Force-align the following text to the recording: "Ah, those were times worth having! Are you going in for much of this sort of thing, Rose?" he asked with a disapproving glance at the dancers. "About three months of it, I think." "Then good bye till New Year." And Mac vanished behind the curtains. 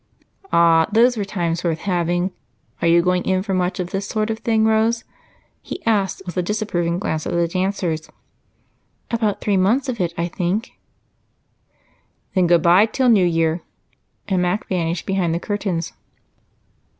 "Ah, 0.51 0.87
those 0.91 1.15
were 1.15 1.23
times 1.23 1.63
worth 1.63 1.81
having! 1.81 2.31
Are 2.81 2.87
you 2.87 3.03
going 3.03 3.21
in 3.23 3.43
for 3.43 3.53
much 3.53 3.79
of 3.79 3.91
this 3.91 4.07
sort 4.07 4.31
of 4.31 4.39
thing, 4.39 4.65
Rose?" 4.65 5.03
he 5.61 5.85
asked 5.85 6.23
with 6.25 6.35
a 6.35 6.41
disapproving 6.41 6.97
glance 6.97 7.27
at 7.27 7.33
the 7.33 7.47
dancers. 7.47 8.09
"About 9.11 9.41
three 9.41 9.57
months 9.57 9.87
of 9.89 9.99
it, 9.99 10.15
I 10.17 10.27
think." 10.27 10.71
"Then 12.33 12.47
good 12.47 12.63
bye 12.63 12.87
till 12.87 13.09
New 13.09 13.27
Year." 13.27 13.61
And 14.27 14.41
Mac 14.41 14.67
vanished 14.67 15.05
behind 15.05 15.35
the 15.35 15.39
curtains. 15.39 15.93